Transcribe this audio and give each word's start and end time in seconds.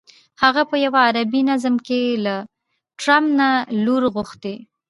هغه 0.43 0.61
په 0.69 0.75
یوه 0.85 0.99
عربي 1.07 1.41
نظم 1.49 1.75
کې 1.87 2.01
له 2.25 2.35
ټرمپ 3.01 3.27
نه 3.39 3.49
لور 3.85 4.03
غوښتې. 4.15 4.55